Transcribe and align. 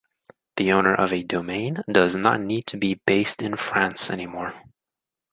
The 0.55 0.71
owner 0.71 0.95
of 0.95 1.13
a 1.13 1.21
domain 1.21 1.83
does 1.87 2.15
not 2.15 2.41
need 2.41 2.65
to 2.65 2.77
be 2.77 2.95
based 3.05 3.43
in 3.43 3.55
France 3.55 4.09
anymore. 4.09 4.55